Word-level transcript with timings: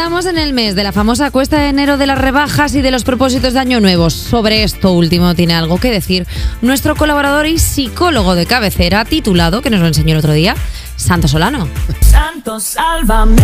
Estamos 0.00 0.24
en 0.24 0.38
el 0.38 0.54
mes 0.54 0.74
de 0.74 0.82
la 0.82 0.92
famosa 0.92 1.30
cuesta 1.30 1.58
de 1.58 1.68
enero 1.68 1.98
de 1.98 2.06
las 2.06 2.16
rebajas 2.16 2.74
y 2.74 2.80
de 2.80 2.90
los 2.90 3.04
propósitos 3.04 3.52
de 3.52 3.60
Año 3.60 3.80
Nuevo. 3.80 4.08
Sobre 4.08 4.62
esto 4.62 4.92
último 4.92 5.34
tiene 5.34 5.52
algo 5.52 5.78
que 5.78 5.90
decir 5.90 6.26
nuestro 6.62 6.96
colaborador 6.96 7.46
y 7.46 7.58
psicólogo 7.58 8.34
de 8.34 8.46
cabecera, 8.46 9.04
titulado, 9.04 9.60
que 9.60 9.68
nos 9.68 9.80
lo 9.80 9.88
enseñó 9.88 10.12
el 10.14 10.20
otro 10.20 10.32
día, 10.32 10.56
Santo 10.96 11.28
Solano. 11.28 11.68
Santo, 12.00 12.58
sálvame. 12.58 13.42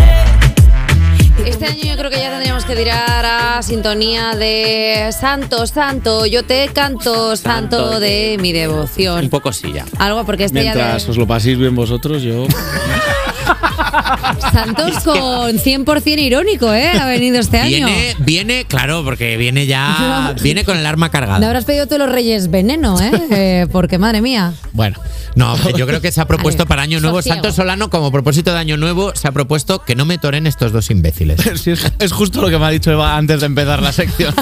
Este 1.45 1.67
año 1.67 1.83
yo 1.83 1.95
creo 1.95 2.09
que 2.09 2.17
ya 2.17 2.31
tendríamos 2.31 2.65
que 2.65 2.75
tirar 2.75 3.23
a 3.23 3.61
sintonía 3.61 4.33
de 4.33 5.11
Santo, 5.11 5.67
Santo, 5.67 6.25
yo 6.25 6.43
te 6.43 6.69
canto, 6.69 7.35
Santo, 7.35 7.99
de 7.99 8.37
mi 8.41 8.51
devoción. 8.51 9.25
Un 9.25 9.29
poco 9.29 9.53
sí 9.53 9.73
ya. 9.73 9.85
Algo 9.99 10.25
porque 10.25 10.45
este 10.45 10.63
ya 10.63 10.73
Mientras 10.73 11.05
de 11.05 11.11
os 11.11 11.17
lo 11.17 11.27
paséis 11.27 11.59
bien 11.59 11.75
vosotros, 11.75 12.23
yo. 12.23 12.47
Santos 14.51 15.03
con 15.03 15.57
100% 15.57 16.19
irónico, 16.19 16.73
¿eh? 16.73 16.91
Ha 16.99 17.05
venido 17.07 17.39
este 17.39 17.59
año. 17.59 17.87
Viene, 17.87 18.15
viene, 18.19 18.65
claro, 18.65 19.03
porque 19.03 19.37
viene 19.37 19.65
ya. 19.67 20.33
Viene 20.41 20.63
con 20.63 20.77
el 20.77 20.85
arma 20.85 21.07
Le 21.07 21.11
cargada. 21.11 21.45
habrás 21.45 21.65
pedido 21.65 21.87
tú 21.87 21.97
los 21.97 22.09
Reyes 22.11 22.49
veneno, 22.49 22.99
¿eh? 23.01 23.11
Eh, 23.31 23.67
porque 23.71 23.97
madre 23.97 24.21
mía. 24.21 24.53
Bueno, 24.73 24.97
no, 25.35 25.55
yo 25.71 25.85
creo 25.87 26.01
que 26.01 26.11
se 26.11 26.21
ha 26.21 26.25
propuesto 26.27 26.65
para 26.65 26.81
Año 26.83 26.99
Nuevo. 26.99 27.17
sosiego. 27.17 27.35
Santo 27.35 27.51
Solano, 27.51 27.89
como 27.89 28.11
propósito 28.11 28.53
de 28.53 28.59
Año 28.59 28.77
Nuevo, 28.77 29.13
se 29.15 29.27
ha 29.27 29.31
propuesto 29.31 29.79
que 29.83 29.95
no 29.95 30.05
me 30.05 30.17
toren 30.17 30.47
estos 30.47 30.71
dos 30.71 30.89
imbéciles. 30.91 31.39
Sí, 31.57 31.71
es, 31.71 31.91
es 31.99 32.11
justo 32.11 32.41
lo 32.41 32.49
que 32.49 32.57
me 32.59 32.65
ha 32.65 32.69
dicho 32.69 32.91
Eva 32.91 33.17
antes 33.17 33.39
de 33.39 33.47
empezar 33.47 33.81
la 33.81 33.91
sección. 33.91 34.33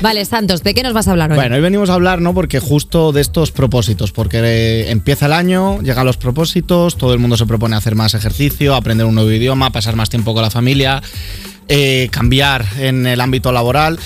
Vale, 0.00 0.24
Santos, 0.24 0.62
¿de 0.62 0.74
qué 0.74 0.82
nos 0.82 0.92
vas 0.94 1.06
a 1.06 1.10
hablar 1.12 1.30
hoy? 1.30 1.36
Bueno, 1.36 1.54
hoy 1.56 1.60
venimos 1.60 1.90
a 1.90 1.94
hablar, 1.94 2.20
¿no? 2.20 2.32
Porque 2.34 2.60
justo 2.60 3.12
de 3.12 3.20
estos 3.20 3.52
propósitos, 3.52 4.10
porque 4.12 4.38
eh, 4.42 4.90
empieza 4.90 5.26
el 5.26 5.32
año, 5.34 5.80
llegan 5.82 6.06
los 6.06 6.16
propósitos, 6.16 6.96
todo 6.96 7.09
el 7.12 7.18
mundo 7.18 7.36
se 7.36 7.46
propone 7.46 7.76
hacer 7.76 7.94
más 7.94 8.14
ejercicio, 8.14 8.74
aprender 8.74 9.06
un 9.06 9.14
nuevo 9.14 9.30
idioma, 9.30 9.70
pasar 9.70 9.96
más 9.96 10.10
tiempo 10.10 10.34
con 10.34 10.42
la 10.42 10.50
familia, 10.50 11.02
eh, 11.68 12.08
cambiar 12.10 12.64
en 12.78 13.06
el 13.06 13.20
ámbito 13.20 13.52
laboral. 13.52 13.98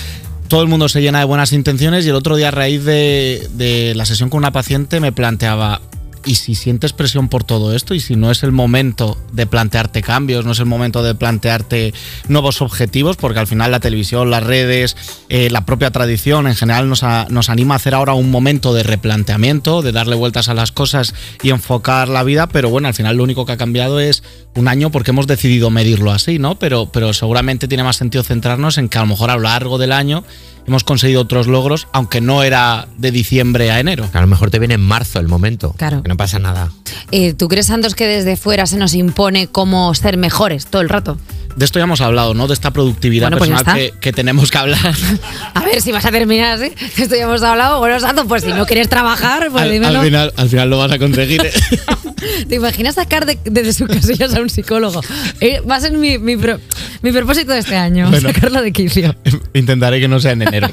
Todo 0.47 0.61
el 0.61 0.67
mundo 0.67 0.89
se 0.89 1.01
llena 1.01 1.19
de 1.19 1.25
buenas 1.25 1.53
intenciones 1.53 2.05
y 2.05 2.09
el 2.09 2.15
otro 2.15 2.35
día 2.35 2.49
a 2.49 2.51
raíz 2.51 2.83
de, 2.83 3.47
de 3.53 3.93
la 3.95 4.05
sesión 4.05 4.29
con 4.29 4.37
una 4.39 4.51
paciente 4.51 4.99
me 4.99 5.11
planteaba, 5.11 5.81
¿y 6.25 6.35
si 6.35 6.55
sientes 6.55 6.93
presión 6.93 7.29
por 7.29 7.43
todo 7.43 7.75
esto? 7.75 7.93
¿Y 7.93 7.99
si 7.99 8.15
no 8.15 8.31
es 8.31 8.43
el 8.43 8.51
momento 8.51 9.17
de 9.31 9.45
plantearte 9.45 10.01
cambios? 10.01 10.45
¿No 10.45 10.51
es 10.51 10.59
el 10.59 10.65
momento 10.65 11.03
de 11.03 11.15
plantearte 11.15 11.93
nuevos 12.27 12.61
objetivos? 12.61 13.15
Porque 13.15 13.39
al 13.39 13.47
final 13.47 13.71
la 13.71 13.79
televisión, 13.79 14.31
las 14.31 14.43
redes, 14.43 14.97
eh, 15.29 15.49
la 15.49 15.65
propia 15.65 15.91
tradición 15.91 16.47
en 16.47 16.55
general 16.55 16.89
nos, 16.89 17.03
nos 17.29 17.49
anima 17.49 17.75
a 17.75 17.77
hacer 17.77 17.93
ahora 17.93 18.13
un 18.13 18.31
momento 18.31 18.73
de 18.73 18.83
replanteamiento, 18.83 19.81
de 19.81 19.91
darle 19.91 20.15
vueltas 20.15 20.49
a 20.49 20.53
las 20.53 20.71
cosas 20.71 21.13
y 21.43 21.51
enfocar 21.51 22.09
la 22.09 22.23
vida, 22.23 22.47
pero 22.47 22.69
bueno, 22.69 22.87
al 22.87 22.93
final 22.93 23.17
lo 23.17 23.23
único 23.23 23.45
que 23.45 23.51
ha 23.51 23.57
cambiado 23.57 23.99
es 23.99 24.23
un 24.55 24.67
año 24.67 24.91
porque 24.91 25.11
hemos 25.11 25.27
decidido 25.27 25.69
medirlo 25.69 26.11
así, 26.11 26.39
¿no? 26.39 26.57
Pero, 26.57 26.87
pero 26.91 27.13
seguramente 27.13 27.67
tiene 27.67 27.83
más 27.83 27.97
sentido 27.97 28.23
centrarnos 28.23 28.77
en 28.77 28.89
que 28.89 28.97
a 28.97 29.01
lo 29.01 29.07
mejor 29.07 29.29
a 29.29 29.35
lo 29.35 29.43
largo 29.43 29.77
del 29.77 29.91
año 29.91 30.23
hemos 30.67 30.83
conseguido 30.83 31.21
otros 31.21 31.47
logros, 31.47 31.87
aunque 31.91 32.21
no 32.21 32.43
era 32.43 32.87
de 32.97 33.11
diciembre 33.11 33.71
a 33.71 33.79
enero. 33.79 34.09
A 34.13 34.21
lo 34.21 34.27
mejor 34.27 34.51
te 34.51 34.59
viene 34.59 34.75
en 34.75 34.81
marzo 34.81 35.19
el 35.19 35.27
momento. 35.27 35.73
Claro. 35.77 36.01
Que 36.03 36.09
no 36.09 36.17
pasa 36.17 36.39
nada. 36.39 36.71
Eh, 37.11 37.33
¿Tú 37.33 37.47
crees, 37.47 37.67
Santos, 37.67 37.95
que 37.95 38.07
desde 38.07 38.35
fuera 38.37 38.65
se 38.65 38.77
nos 38.77 38.93
impone 38.93 39.47
cómo 39.47 39.93
ser 39.93 40.17
mejores 40.17 40.65
todo 40.67 40.81
el 40.81 40.89
rato? 40.89 41.17
De 41.55 41.63
esto 41.63 41.79
ya 41.79 41.83
hemos 41.83 42.01
hablado, 42.01 42.33
¿no? 42.33 42.47
De 42.47 42.53
esta 42.53 42.71
productividad 42.71 43.27
Bueno, 43.29 43.37
pues 43.37 43.49
personal 43.49 43.75
que, 43.77 43.93
que 43.99 44.11
tenemos 44.11 44.51
que 44.51 44.57
hablar. 44.57 44.93
A 45.53 45.61
ver 45.61 45.81
si 45.81 45.93
vas 45.93 46.03
a 46.03 46.11
terminar 46.11 46.59
así. 46.59 46.73
Esto 46.97 47.15
ya 47.15 47.23
hemos 47.23 47.43
hablado. 47.43 47.79
Bueno, 47.79 47.97
Santos, 48.01 48.25
pues 48.27 48.43
si 48.43 48.51
no 48.51 48.65
quieres 48.65 48.89
trabajar, 48.89 49.47
pues 49.51 49.63
al, 49.63 49.71
dímelo. 49.71 49.99
al 49.99 50.05
final, 50.05 50.33
al 50.35 50.49
final 50.49 50.69
lo 50.69 50.77
vas 50.77 50.91
a 50.91 50.99
conseguir. 50.99 51.45
¿eh? 51.45 51.53
¿Te 52.47 52.55
imaginas 52.55 52.95
sacar 52.95 53.25
de, 53.25 53.37
desde 53.45 53.73
sus 53.73 53.87
casillas 53.87 54.33
a 54.35 54.41
un 54.41 54.49
psicólogo? 54.49 55.01
Eh, 55.41 55.61
va 55.61 55.75
a 55.75 55.79
ser 55.81 55.93
mi, 55.93 56.17
mi, 56.17 56.37
pro- 56.37 56.59
mi 57.01 57.11
propósito 57.11 57.51
de 57.53 57.59
este 57.59 57.75
año, 57.75 58.09
Bueno. 58.09 58.29
sacarlo 58.31 58.61
de 58.61 58.71
quicio. 58.71 59.15
Intentaré 59.53 59.99
que 59.99 60.07
no 60.07 60.19
sea 60.19 60.31
en 60.31 60.41
enero. 60.43 60.69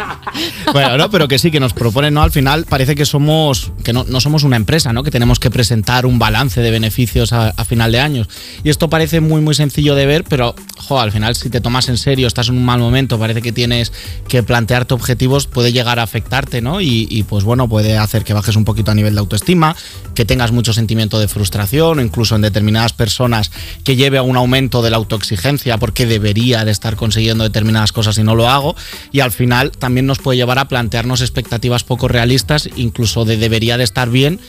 bueno, 0.72 0.96
no, 0.96 1.10
pero 1.10 1.28
que 1.28 1.38
sí, 1.38 1.50
que 1.50 1.60
nos 1.60 1.72
proponen, 1.72 2.14
¿no? 2.14 2.22
Al 2.22 2.30
final 2.30 2.64
parece 2.68 2.94
que 2.94 3.04
somos, 3.06 3.72
que 3.84 3.92
no, 3.92 4.04
no 4.04 4.20
somos 4.20 4.44
una 4.44 4.56
empresa, 4.56 4.92
¿no? 4.92 5.02
Que 5.02 5.10
tenemos 5.10 5.38
que 5.38 5.50
presentar 5.50 6.06
un 6.06 6.18
balance 6.18 6.60
de 6.60 6.70
beneficios 6.70 7.32
a, 7.32 7.48
a 7.50 7.64
final 7.64 7.92
de 7.92 8.00
años. 8.00 8.28
Y 8.64 8.70
esto 8.70 8.88
parece 8.90 9.20
muy, 9.20 9.40
muy 9.40 9.54
sencillo 9.54 9.94
de 9.94 10.06
ver, 10.06 10.24
pero, 10.24 10.54
al 10.98 11.12
final 11.12 11.36
si 11.36 11.50
te 11.50 11.60
tomas 11.60 11.88
en 11.88 11.98
serio, 11.98 12.26
estás 12.26 12.48
en 12.48 12.56
un 12.56 12.64
mal 12.64 12.80
momento, 12.80 13.18
parece 13.18 13.42
que 13.42 13.52
tienes 13.52 13.92
que 14.26 14.42
plantearte 14.42 14.94
objetivos, 14.94 15.46
puede 15.46 15.72
llegar 15.72 15.98
a 15.98 16.02
afectarte, 16.02 16.62
¿no? 16.62 16.80
Y, 16.80 17.06
y, 17.10 17.22
pues 17.24 17.44
bueno, 17.44 17.68
puede 17.68 17.98
hacer 17.98 18.24
que 18.24 18.32
bajes 18.32 18.56
un 18.56 18.64
poquito 18.64 18.90
a 18.90 18.94
nivel 18.94 19.14
de 19.14 19.20
autoestima, 19.20 19.76
que 20.14 20.24
tengas 20.24 20.52
mucho 20.52 20.72
sentimiento 20.72 21.20
de 21.20 21.28
frustración, 21.28 21.98
o 21.98 22.02
incluso 22.02 22.34
en 22.34 22.42
determinadas 22.42 22.92
personas 22.92 23.50
que 23.84 23.96
lleve 23.96 24.18
a 24.18 24.22
un 24.22 24.36
aumento 24.36 24.82
de 24.82 24.90
la 24.90 24.96
autoexigencia 24.96 25.78
porque 25.78 26.06
debería 26.06 26.64
de 26.64 26.70
estar 26.70 26.96
consiguiendo 26.96 27.44
determinadas 27.44 27.92
cosas 27.92 28.18
y 28.18 28.22
no 28.22 28.34
lo 28.34 28.48
hago. 28.48 28.74
Y 29.12 29.20
al 29.20 29.32
final 29.32 29.70
también 29.72 30.06
nos 30.06 30.18
puede 30.18 30.38
llevar 30.38 30.58
a 30.58 30.68
plantearnos 30.68 31.20
expectativas 31.20 31.84
poco 31.84 32.08
realistas, 32.08 32.68
incluso 32.76 33.24
de 33.24 33.36
debería 33.36 33.76
de 33.76 33.84
estar 33.84 34.10
bien, 34.10 34.40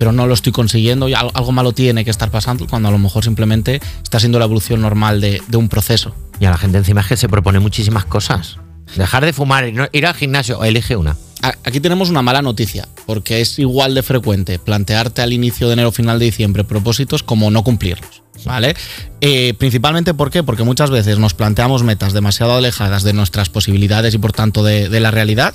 pero 0.00 0.12
no 0.12 0.26
lo 0.26 0.32
estoy 0.32 0.50
consiguiendo 0.50 1.10
y 1.10 1.14
al- 1.14 1.30
algo 1.34 1.52
malo 1.52 1.72
tiene 1.72 2.06
que 2.06 2.10
estar 2.10 2.30
pasando 2.30 2.66
cuando 2.66 2.88
a 2.88 2.90
lo 2.90 2.96
mejor 2.96 3.22
simplemente 3.22 3.82
está 4.02 4.18
siendo 4.18 4.38
la 4.38 4.46
evolución 4.46 4.80
normal 4.80 5.20
de, 5.20 5.42
de 5.46 5.56
un 5.58 5.68
proceso. 5.68 6.14
Y 6.40 6.46
a 6.46 6.50
la 6.50 6.56
gente 6.56 6.78
encima 6.78 7.02
es 7.02 7.06
que 7.06 7.18
se 7.18 7.28
propone 7.28 7.60
muchísimas 7.60 8.06
cosas. 8.06 8.56
Dejar 8.96 9.26
de 9.26 9.34
fumar, 9.34 9.64
ir- 9.68 10.06
al 10.06 10.14
gimnasio, 10.14 10.64
elige 10.64 10.96
una. 10.96 11.18
Aquí 11.64 11.80
tenemos 11.80 12.08
una 12.08 12.22
mala 12.22 12.40
noticia, 12.40 12.88
porque 13.06 13.42
es 13.42 13.58
igual 13.58 13.94
de 13.94 14.02
frecuente 14.02 14.58
plantearte 14.58 15.20
al 15.20 15.34
inicio 15.34 15.66
de 15.66 15.74
enero 15.74 15.90
o 15.90 15.92
final 15.92 16.18
de 16.18 16.24
diciembre 16.24 16.64
propósitos 16.64 17.22
como 17.22 17.50
no 17.50 17.62
cumplirlos. 17.62 18.22
¿Vale? 18.46 18.74
Eh, 19.20 19.52
principalmente 19.58 20.14
¿por 20.14 20.30
qué? 20.30 20.42
Porque 20.42 20.62
muchas 20.64 20.88
veces 20.88 21.18
nos 21.18 21.34
planteamos 21.34 21.82
metas 21.82 22.14
demasiado 22.14 22.54
alejadas 22.54 23.02
de 23.02 23.12
nuestras 23.12 23.50
posibilidades 23.50 24.14
y 24.14 24.18
por 24.18 24.32
tanto 24.32 24.64
de, 24.64 24.88
de 24.88 25.00
la 25.00 25.10
realidad, 25.10 25.54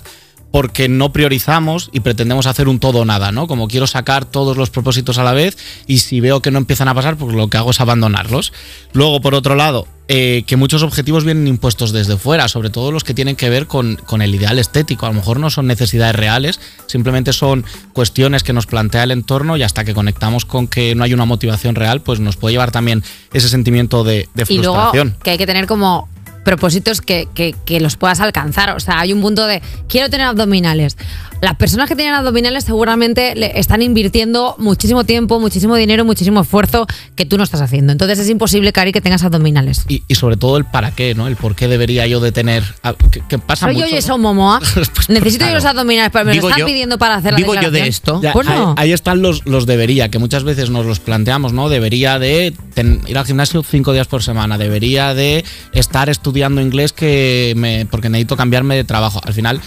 porque 0.56 0.88
no 0.88 1.12
priorizamos 1.12 1.90
y 1.92 2.00
pretendemos 2.00 2.46
hacer 2.48 2.70
un 2.70 2.80
todo 2.80 3.00
o 3.00 3.06
nada, 3.06 3.34
¿no? 3.34 3.46
Como 3.46 3.68
quiero 3.68 3.88
sacar 3.88 4.24
todos 4.24 4.56
los 4.56 4.70
propósitos 4.70 5.18
a 5.18 5.24
la 5.26 5.34
vez 5.34 5.58
y 5.86 5.98
si 5.98 6.22
veo 6.22 6.42
que 6.42 6.50
no 6.50 6.60
empiezan 6.60 6.88
a 6.88 6.94
pasar, 6.94 7.18
pues 7.18 7.36
lo 7.36 7.50
que 7.50 7.58
hago 7.58 7.72
es 7.72 7.82
abandonarlos. 7.82 8.54
Luego, 8.94 9.20
por 9.20 9.36
otro 9.36 9.56
lado, 9.56 9.86
eh, 10.08 10.46
que 10.48 10.56
muchos 10.56 10.82
objetivos 10.82 11.26
vienen 11.26 11.50
impuestos 11.50 11.92
desde 11.92 12.16
fuera, 12.16 12.48
sobre 12.48 12.70
todo 12.70 12.94
los 12.94 13.04
que 13.04 13.14
tienen 13.14 13.36
que 13.36 13.50
ver 13.50 13.68
con, 13.68 13.98
con 13.98 14.22
el 14.22 14.34
ideal 14.34 14.58
estético. 14.58 15.06
A 15.06 15.10
lo 15.10 15.16
mejor 15.16 15.42
no 15.42 15.50
son 15.50 15.68
necesidades 15.68 16.16
reales, 16.16 16.62
simplemente 16.86 17.34
son 17.34 17.66
cuestiones 17.92 18.44
que 18.44 18.54
nos 18.54 18.66
plantea 18.66 19.04
el 19.04 19.12
entorno 19.12 19.58
y 19.58 19.64
hasta 19.64 19.84
que 19.84 19.94
conectamos 19.94 20.46
con 20.46 20.70
que 20.70 20.96
no 20.96 21.04
hay 21.04 21.14
una 21.14 21.26
motivación 21.26 21.76
real, 21.76 22.00
pues 22.00 22.22
nos 22.22 22.38
puede 22.38 22.54
llevar 22.54 22.72
también 22.72 23.04
ese 23.34 23.50
sentimiento 23.50 24.06
de, 24.06 24.30
de 24.34 24.46
Y 24.48 24.60
luego 24.60 24.76
frustración. 24.76 25.18
que 25.22 25.32
hay 25.32 25.38
que 25.38 25.48
tener 25.48 25.68
como 25.68 26.08
propósitos 26.46 27.02
que, 27.02 27.28
que- 27.34 27.54
que 27.66 27.82
los 27.82 27.98
puedas 27.98 28.22
alcanzar. 28.22 28.70
O 28.76 28.80
sea, 28.80 29.02
hay 29.02 29.12
un 29.12 29.20
punto 29.22 29.46
de 29.48 29.62
quiero 29.90 30.10
tener 30.10 30.28
abdominales. 30.28 30.96
Las 31.42 31.58
personas 31.58 31.88
que 31.90 31.96
tienen 31.96 32.14
abdominales 32.16 32.64
seguramente 32.64 33.36
le 33.36 33.60
están 33.60 33.82
invirtiendo 33.84 34.56
muchísimo 34.58 35.04
tiempo, 35.04 35.40
muchísimo 35.40 35.76
dinero, 35.76 36.04
muchísimo 36.04 36.42
esfuerzo 36.42 36.88
que 37.16 37.26
tú 37.26 37.38
no 37.38 37.44
estás 37.44 37.62
haciendo. 37.62 37.92
Entonces 37.92 38.18
es 38.18 38.30
imposible, 38.30 38.72
Cari, 38.74 38.92
que 38.92 39.02
tengas 39.02 39.22
abdominales. 39.24 39.84
Y, 39.88 40.02
y 40.08 40.16
sobre 40.16 40.38
todo 40.38 40.58
el 40.58 40.66
para 40.66 40.92
qué, 40.92 41.14
¿no? 41.14 41.28
El 41.28 41.36
por 41.36 41.56
qué 41.56 41.68
debería 41.68 42.08
yo 42.08 42.20
de 42.20 42.32
tener... 42.32 42.64
que, 43.12 43.22
que 43.28 43.38
pasa 43.38 43.68
Soy 43.68 43.76
yo 43.76 43.86
¿no? 43.86 43.92
Jason 43.92 44.22
Momoa. 44.22 44.60
Necesito 45.10 45.46
yo 45.46 45.54
los 45.54 45.66
abdominales, 45.66 46.10
pero 46.12 46.26
me 46.26 46.36
lo 46.36 46.42
están 46.48 46.60
yo- 46.62 46.66
pidiendo 46.66 46.98
para 46.98 47.16
hacer 47.16 47.34
la 47.34 47.38
vivo 47.38 47.54
yo 47.54 47.70
de 47.70 47.86
esto. 47.88 48.22
Ya, 48.24 48.34
Pues 48.34 48.48
no. 48.48 48.70
ahí, 48.70 48.88
ahí 48.88 48.94
están 48.94 49.22
los, 49.22 49.46
los 49.46 49.68
debería, 49.68 50.10
que 50.10 50.18
muchas 50.18 50.44
veces 50.44 50.70
nos 50.72 50.86
los 50.88 51.00
planteamos, 51.00 51.54
¿no? 51.54 51.70
Debería 51.70 52.18
de 52.18 52.54
ten- 52.74 53.02
ir 53.08 53.18
al 53.20 53.26
gimnasio 53.26 53.62
cinco 53.62 53.94
días 53.94 54.08
por 54.08 54.24
semana, 54.24 54.58
debería 54.58 55.14
de 55.14 55.44
estar 55.74 56.10
estudiando 56.10 56.62
inglés 56.62 56.92
que 56.92 57.54
me, 57.56 57.86
porque 57.86 58.10
necesito 58.10 58.36
cambiarme 58.36 58.76
de 58.76 58.84
trabajo. 58.84 59.22
Al 59.24 59.34
final, 59.34 59.62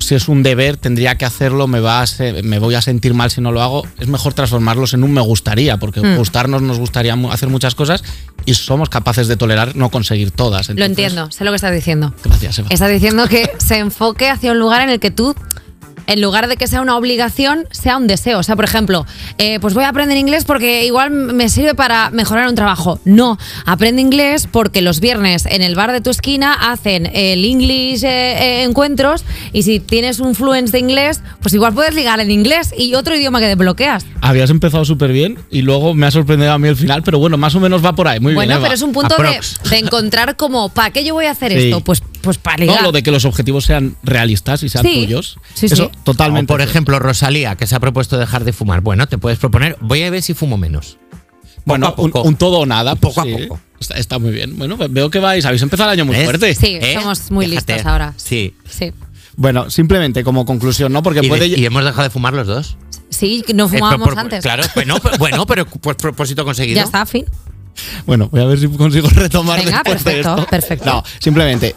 si 0.00 0.14
es 0.14 0.28
un 0.28 0.42
deber, 0.42 0.76
tendría 0.76 1.16
que 1.16 1.24
hacerlo, 1.24 1.66
me, 1.66 1.80
va 1.80 2.02
a 2.02 2.06
me 2.42 2.58
voy 2.58 2.74
a 2.74 2.82
sentir 2.82 3.14
mal 3.14 3.30
si 3.30 3.40
no 3.40 3.52
lo 3.52 3.62
hago. 3.62 3.86
Es 3.98 4.08
mejor 4.08 4.34
transformarlos 4.34 4.94
en 4.94 5.04
un 5.04 5.12
me 5.12 5.20
gustaría, 5.20 5.76
porque 5.76 6.00
Mm. 6.00 6.16
gustarnos 6.16 6.62
nos 6.62 6.78
gustaría 6.78 7.14
hacer 7.30 7.48
muchas 7.48 7.74
cosas 7.74 8.02
y 8.46 8.54
somos 8.54 8.88
capaces 8.88 9.28
de 9.28 9.36
tolerar 9.36 9.76
no 9.76 9.90
conseguir 9.90 10.30
todas. 10.30 10.68
Lo 10.70 10.84
entiendo, 10.84 11.30
sé 11.30 11.44
lo 11.44 11.52
que 11.52 11.56
estás 11.56 11.74
diciendo. 11.74 12.14
Gracias, 12.24 12.58
Eva. 12.58 12.68
Estás 12.70 12.90
diciendo 12.90 13.28
que 13.28 13.50
se 13.58 13.78
enfoque 13.78 14.28
hacia 14.28 14.52
un 14.52 14.58
lugar 14.58 14.82
en 14.82 14.90
el 14.90 15.00
que 15.00 15.10
tú, 15.10 15.34
en 16.10 16.20
lugar 16.20 16.48
de 16.48 16.56
que 16.56 16.66
sea 16.66 16.80
una 16.80 16.96
obligación, 16.96 17.66
sea 17.70 17.96
un 17.96 18.08
deseo. 18.08 18.40
O 18.40 18.42
sea, 18.42 18.56
por 18.56 18.64
ejemplo, 18.64 19.06
eh, 19.38 19.60
pues 19.60 19.74
voy 19.74 19.84
a 19.84 19.90
aprender 19.90 20.18
inglés 20.18 20.44
porque 20.44 20.84
igual 20.84 21.10
me 21.10 21.48
sirve 21.48 21.76
para 21.76 22.10
mejorar 22.10 22.48
un 22.48 22.56
trabajo. 22.56 22.98
No, 23.04 23.38
aprende 23.64 24.02
inglés 24.02 24.48
porque 24.50 24.82
los 24.82 24.98
viernes 24.98 25.46
en 25.46 25.62
el 25.62 25.76
bar 25.76 25.92
de 25.92 26.00
tu 26.00 26.10
esquina 26.10 26.52
hacen 26.52 27.06
el 27.14 27.44
English 27.44 28.02
eh, 28.04 28.08
eh, 28.08 28.62
encuentros 28.64 29.24
y 29.52 29.62
si 29.62 29.78
tienes 29.78 30.18
un 30.18 30.34
fluence 30.34 30.72
de 30.72 30.80
inglés, 30.80 31.22
pues 31.40 31.54
igual 31.54 31.74
puedes 31.74 31.94
ligar 31.94 32.18
en 32.18 32.32
inglés 32.32 32.74
y 32.76 32.94
otro 32.94 33.14
idioma 33.14 33.38
que 33.38 33.46
desbloqueas. 33.46 34.04
Habías 34.20 34.50
empezado 34.50 34.84
súper 34.84 35.12
bien 35.12 35.38
y 35.48 35.62
luego 35.62 35.94
me 35.94 36.06
ha 36.06 36.10
sorprendido 36.10 36.52
a 36.52 36.58
mí 36.58 36.66
el 36.66 36.76
final, 36.76 37.04
pero 37.04 37.20
bueno, 37.20 37.36
más 37.36 37.54
o 37.54 37.60
menos 37.60 37.84
va 37.84 37.94
por 37.94 38.08
ahí. 38.08 38.18
Muy 38.18 38.34
bueno, 38.34 38.54
bien, 38.54 38.62
pero 38.62 38.74
es 38.74 38.82
un 38.82 38.92
punto 38.92 39.14
de, 39.16 39.78
encontrar 39.78 40.36
como, 40.36 40.70
¿para 40.70 40.90
qué 40.90 41.04
yo 41.04 41.14
voy 41.14 41.26
a 41.26 41.30
hacer 41.30 41.52
Sí. 41.52 41.58
esto? 41.68 41.80
Pues, 41.82 42.02
pues 42.22 42.38
para 42.38 42.58
ligar. 42.58 42.76
No, 42.76 42.82
lo 42.86 42.92
de 42.92 43.02
que 43.02 43.10
los 43.10 43.24
objetivos 43.24 43.64
sean 43.64 43.96
realistas 44.02 44.62
y 44.62 44.68
sean 44.68 44.84
Sí. 44.84 44.94
tuyos. 45.04 45.38
Sí, 45.54 45.66
Eso 45.66 45.90
sí. 45.92 45.98
totalmente. 46.04 46.52
O, 46.52 46.54
por 46.54 46.60
ejemplo, 46.62 46.98
Rosalía, 46.98 47.56
que 47.56 47.66
se 47.66 47.74
ha 47.74 47.80
propuesto 47.80 48.18
dejar 48.18 48.44
de 48.44 48.52
fumar. 48.52 48.80
Bueno, 48.80 49.06
te 49.08 49.18
puedes 49.18 49.38
proponer, 49.38 49.76
voy 49.80 50.02
a 50.02 50.10
ver 50.10 50.22
si 50.22 50.34
fumo 50.34 50.56
menos. 50.56 50.98
Bueno. 51.64 51.94
Un, 51.98 52.10
un 52.14 52.36
todo 52.36 52.60
o 52.60 52.66
nada. 52.66 52.94
pues 52.96 53.14
Poco 53.14 53.28
a 53.28 53.30
poco. 53.38 53.60
Está, 53.78 53.94
está 53.94 54.18
muy 54.18 54.30
bien. 54.30 54.58
Bueno, 54.58 54.76
veo 54.76 55.10
que 55.10 55.18
vais, 55.18 55.44
habéis 55.44 55.62
empezado 55.62 55.90
el 55.90 55.98
año 55.98 56.04
muy 56.04 56.16
¿Ves? 56.16 56.24
fuerte. 56.24 56.54
Sí, 56.54 56.78
¿Eh? 56.80 56.94
somos 57.00 57.30
muy 57.30 57.46
Fíjate. 57.46 57.72
listos 57.74 57.86
ahora. 57.90 58.12
Sí. 58.16 58.54
Sí. 58.68 58.92
Bueno, 59.36 59.70
simplemente 59.70 60.22
como 60.24 60.44
conclusión, 60.44 60.92
¿no? 60.92 61.02
Porque 61.02 61.20
Y, 61.22 61.28
puede. 61.28 61.48
de- 61.48 61.58
y 61.60 61.64
hemos 61.64 61.84
dejado 61.84 62.02
de 62.02 62.10
fumar 62.10 62.34
los 62.34 62.46
dos. 62.46 62.76
Sí, 63.08 63.42
no 63.54 63.66
Eh, 63.66 63.68
fumábamos 63.68 64.06
por- 64.06 64.14
por- 64.14 64.18
antes. 64.24 64.42
Claro, 64.42 64.62
bueno, 64.74 64.96
pero, 65.02 65.18
bueno, 65.18 65.46
pero 65.46 65.66
pues 65.66 65.96
propósito 65.96 66.44
conseguido. 66.44 66.76
Ya 66.76 66.82
está, 66.84 67.04
fin. 67.06 67.24
Bueno, 68.06 68.28
voy 68.30 68.40
a 68.40 68.44
ver 68.44 68.58
si 68.58 68.68
consigo 68.68 69.08
retomar 69.10 69.58
Venga, 69.64 69.82
después 69.84 70.04
de 70.04 70.10
perfecto, 70.12 70.36
esto. 70.36 70.46
perfecto. 70.50 70.84
No, 70.86 71.04
simplemente 71.18 71.74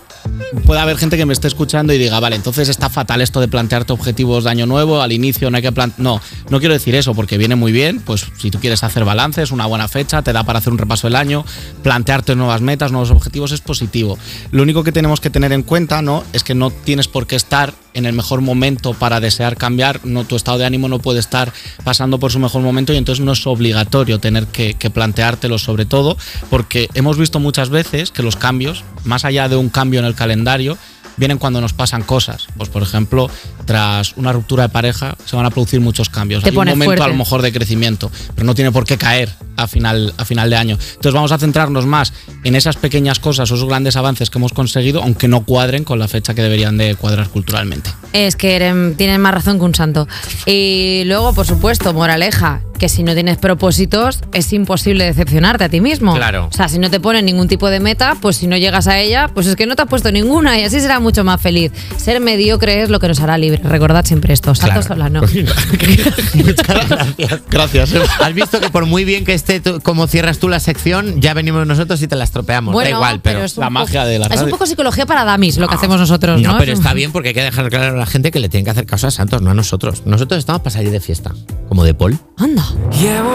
puede 0.65 0.79
haber 0.79 0.97
gente 0.97 1.17
que 1.17 1.25
me 1.25 1.33
esté 1.33 1.47
escuchando 1.47 1.93
y 1.93 1.97
diga, 1.97 2.19
vale, 2.19 2.35
entonces 2.35 2.69
está 2.69 2.89
fatal 2.89 3.21
esto 3.21 3.39
de 3.39 3.47
plantearte 3.47 3.93
objetivos 3.93 4.43
de 4.43 4.49
año 4.49 4.65
nuevo, 4.65 5.01
al 5.01 5.11
inicio 5.11 5.49
no 5.49 5.57
hay 5.57 5.63
que 5.63 5.71
plantear... 5.71 5.99
No, 5.99 6.21
no 6.49 6.59
quiero 6.59 6.73
decir 6.73 6.95
eso 6.95 7.13
porque 7.13 7.37
viene 7.37 7.55
muy 7.55 7.71
bien, 7.71 7.99
pues 7.99 8.25
si 8.37 8.51
tú 8.51 8.59
quieres 8.59 8.83
hacer 8.83 9.05
balances, 9.05 9.51
una 9.51 9.65
buena 9.65 9.87
fecha, 9.87 10.21
te 10.21 10.33
da 10.33 10.43
para 10.43 10.59
hacer 10.59 10.71
un 10.71 10.79
repaso 10.79 11.07
del 11.07 11.15
año, 11.15 11.45
plantearte 11.81 12.35
nuevas 12.35 12.61
metas, 12.61 12.91
nuevos 12.91 13.11
objetivos 13.11 13.51
es 13.51 13.61
positivo. 13.61 14.17
Lo 14.51 14.63
único 14.63 14.83
que 14.83 14.91
tenemos 14.91 15.19
que 15.19 15.29
tener 15.29 15.51
en 15.51 15.63
cuenta, 15.63 16.01
¿no? 16.01 16.23
Es 16.33 16.43
que 16.43 16.55
no 16.55 16.71
tienes 16.71 17.07
por 17.07 17.27
qué 17.27 17.35
estar 17.35 17.73
en 17.93 18.05
el 18.05 18.13
mejor 18.13 18.41
momento 18.41 18.93
para 18.93 19.19
desear 19.19 19.57
cambiar, 19.57 19.99
no, 20.05 20.25
tu 20.25 20.35
estado 20.35 20.57
de 20.57 20.65
ánimo 20.65 20.87
no 20.87 20.99
puede 20.99 21.19
estar 21.19 21.53
pasando 21.83 22.19
por 22.19 22.31
su 22.31 22.39
mejor 22.39 22.61
momento 22.61 22.93
y 22.93 22.97
entonces 22.97 23.23
no 23.23 23.33
es 23.33 23.45
obligatorio 23.47 24.19
tener 24.19 24.47
que, 24.47 24.73
que 24.73 24.89
planteártelo 24.89 25.57
sobre 25.57 25.85
todo, 25.85 26.17
porque 26.49 26.89
hemos 26.93 27.17
visto 27.17 27.39
muchas 27.39 27.69
veces 27.69 28.11
que 28.11 28.23
los 28.23 28.35
cambios, 28.35 28.83
más 29.03 29.25
allá 29.25 29.49
de 29.49 29.55
un 29.55 29.69
cambio 29.69 29.99
en 29.99 30.05
el 30.05 30.15
calendario, 30.15 30.77
vienen 31.17 31.37
cuando 31.37 31.61
nos 31.61 31.73
pasan 31.73 32.03
cosas. 32.03 32.47
Pues 32.57 32.69
por 32.69 32.83
ejemplo, 32.83 33.29
tras 33.65 34.15
una 34.17 34.31
ruptura 34.31 34.63
de 34.63 34.69
pareja 34.69 35.15
se 35.25 35.35
van 35.35 35.45
a 35.45 35.49
producir 35.49 35.79
muchos 35.81 36.09
cambios. 36.09 36.43
Te 36.43 36.49
Hay 36.49 36.55
un 36.55 36.65
momento 36.65 36.85
fuerte. 36.85 37.03
a 37.03 37.07
lo 37.07 37.15
mejor 37.15 37.41
de 37.41 37.51
crecimiento, 37.51 38.11
pero 38.35 38.45
no 38.45 38.55
tiene 38.55 38.71
por 38.71 38.85
qué 38.85 38.97
caer 38.97 39.29
a 39.57 39.67
final, 39.67 40.13
a 40.17 40.25
final 40.25 40.49
de 40.49 40.55
año. 40.55 40.77
Entonces 40.81 41.13
vamos 41.13 41.31
a 41.31 41.37
centrarnos 41.37 41.85
más 41.85 42.13
en 42.43 42.55
esas 42.55 42.77
pequeñas 42.77 43.19
cosas, 43.19 43.49
esos 43.49 43.65
grandes 43.65 43.95
avances 43.95 44.29
que 44.29 44.37
hemos 44.37 44.53
conseguido, 44.53 45.01
aunque 45.03 45.27
no 45.27 45.45
cuadren 45.45 45.83
con 45.83 45.99
la 45.99 46.07
fecha 46.07 46.33
que 46.33 46.41
deberían 46.41 46.77
de 46.77 46.95
cuadrar 46.95 47.29
culturalmente. 47.29 47.91
Es 48.13 48.35
que 48.35 48.93
tienen 48.97 49.21
más 49.21 49.33
razón 49.33 49.59
que 49.59 49.65
un 49.65 49.75
santo. 49.75 50.07
Y 50.45 51.03
luego, 51.05 51.33
por 51.33 51.45
supuesto, 51.45 51.93
moraleja, 51.93 52.61
que 52.83 52.89
si 52.89 53.01
no 53.01 53.13
tienes 53.13 53.37
propósitos 53.37 54.19
es 54.33 54.51
imposible 54.51 55.05
decepcionarte 55.05 55.63
a 55.63 55.69
ti 55.69 55.79
mismo. 55.79 56.13
Claro. 56.15 56.49
O 56.51 56.53
sea, 56.53 56.67
si 56.67 56.79
no 56.79 56.89
te 56.89 56.99
ponen 56.99 57.23
ningún 57.23 57.47
tipo 57.47 57.69
de 57.69 57.79
meta, 57.79 58.17
pues 58.19 58.35
si 58.35 58.45
no 58.45 58.57
llegas 58.57 58.87
a 58.87 58.99
ella, 58.99 59.29
pues 59.33 59.47
es 59.47 59.55
que 59.55 59.65
no 59.65 59.77
te 59.77 59.83
has 59.83 59.87
puesto 59.87 60.11
ninguna 60.11 60.59
y 60.59 60.63
así 60.65 60.81
será 60.81 60.99
mucho 60.99 61.23
más 61.23 61.39
feliz. 61.39 61.71
Ser 61.95 62.19
mediocre 62.19 62.81
es 62.81 62.89
lo 62.89 62.99
que 62.99 63.07
nos 63.07 63.21
hará 63.21 63.37
libre. 63.37 63.61
Recordad 63.63 64.03
siempre 64.05 64.33
esto. 64.33 64.53
Santos 64.53 64.85
Claro. 64.87 64.95
Solano. 64.95 65.21
Muchas 66.33 66.67
gracias. 66.89 67.41
Gracias. 67.49 67.93
Has 68.19 68.33
visto 68.33 68.59
que 68.59 68.69
por 68.69 68.85
muy 68.85 69.05
bien 69.05 69.23
que 69.23 69.33
esté 69.33 69.61
tú- 69.61 69.79
como 69.81 70.07
cierras 70.07 70.39
tú 70.39 70.49
la 70.49 70.59
sección, 70.59 71.21
ya 71.21 71.33
venimos 71.33 71.65
nosotros 71.65 72.01
y 72.01 72.07
te 72.09 72.17
la 72.17 72.25
estropeamos. 72.25 72.75
da 72.75 72.89
igual, 72.89 73.21
pero. 73.21 73.43
es 73.45 73.55
la 73.57 73.69
magia 73.69 74.03
de 74.03 74.19
la 74.19 74.25
Es 74.25 74.33
un 74.33 74.37
radio. 74.39 74.51
poco 74.51 74.65
psicología 74.65 75.05
para 75.05 75.23
damis 75.23 75.57
lo 75.57 75.69
que 75.69 75.75
hacemos 75.75 75.97
nosotros, 75.99 76.41
¿no? 76.41 76.51
No, 76.53 76.57
pero 76.57 76.73
está 76.73 76.93
bien 76.93 77.13
porque 77.13 77.29
hay 77.29 77.33
que 77.33 77.43
dejar 77.43 77.69
claro 77.69 77.95
a 77.95 77.97
la 77.99 78.05
gente 78.05 78.29
que 78.31 78.39
le 78.39 78.49
tienen 78.49 78.65
que 78.65 78.71
hacer 78.71 78.85
caso 78.85 79.07
a 79.07 79.11
Santos, 79.11 79.41
no 79.41 79.51
a 79.51 79.53
nosotros. 79.53 80.03
Nosotros 80.05 80.39
estamos 80.39 80.61
para 80.61 80.71
salir 80.71 80.91
de 80.91 80.99
fiesta, 80.99 81.31
como 81.69 81.85
de 81.85 81.93
Paul. 81.93 82.17
Anda. 82.37 82.65
Yeah, 82.73 83.21
well, 83.21 83.31